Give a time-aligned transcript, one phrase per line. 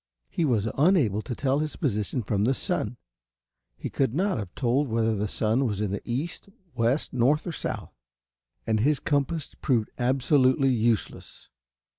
[0.31, 2.97] He was unable to tell his position from the sun.
[3.77, 7.51] He could not have told whether the sun was in the East, West, North or
[7.51, 7.93] South,
[8.65, 11.49] and his compass proved absolutely useless.